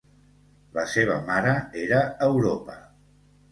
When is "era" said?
1.83-2.01